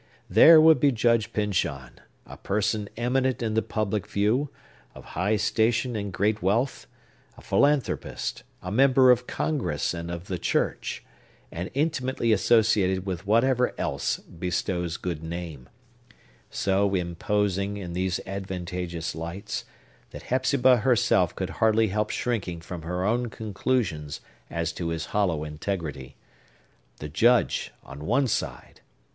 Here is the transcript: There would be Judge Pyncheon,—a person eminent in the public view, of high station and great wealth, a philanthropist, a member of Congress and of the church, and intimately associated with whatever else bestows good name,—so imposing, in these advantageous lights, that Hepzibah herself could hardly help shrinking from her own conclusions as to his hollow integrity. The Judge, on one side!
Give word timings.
There 0.27 0.59
would 0.59 0.79
be 0.79 0.91
Judge 0.91 1.31
Pyncheon,—a 1.31 2.37
person 2.37 2.89
eminent 2.97 3.43
in 3.43 3.53
the 3.53 3.61
public 3.61 4.07
view, 4.07 4.49
of 4.95 5.05
high 5.13 5.35
station 5.35 5.95
and 5.95 6.11
great 6.11 6.41
wealth, 6.41 6.87
a 7.37 7.41
philanthropist, 7.43 8.41
a 8.63 8.71
member 8.71 9.11
of 9.11 9.27
Congress 9.27 9.93
and 9.93 10.09
of 10.09 10.25
the 10.25 10.39
church, 10.39 11.05
and 11.51 11.69
intimately 11.75 12.31
associated 12.31 13.05
with 13.05 13.27
whatever 13.27 13.75
else 13.79 14.17
bestows 14.17 14.97
good 14.97 15.21
name,—so 15.21 16.95
imposing, 16.95 17.77
in 17.77 17.93
these 17.93 18.19
advantageous 18.25 19.13
lights, 19.13 19.65
that 20.09 20.23
Hepzibah 20.23 20.77
herself 20.77 21.35
could 21.35 21.51
hardly 21.61 21.89
help 21.89 22.09
shrinking 22.09 22.59
from 22.61 22.81
her 22.81 23.05
own 23.05 23.29
conclusions 23.29 24.19
as 24.49 24.71
to 24.71 24.87
his 24.87 25.05
hollow 25.13 25.43
integrity. 25.43 26.15
The 26.97 27.09
Judge, 27.09 27.71
on 27.83 28.07
one 28.07 28.25
side! 28.25 28.81